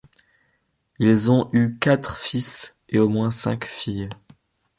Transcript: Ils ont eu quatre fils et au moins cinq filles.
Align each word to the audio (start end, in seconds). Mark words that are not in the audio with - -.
Ils 0.97 1.29
ont 1.29 1.47
eu 1.53 1.77
quatre 1.77 2.17
fils 2.17 2.75
et 2.89 2.97
au 2.97 3.07
moins 3.07 3.29
cinq 3.29 3.65
filles. 3.65 4.09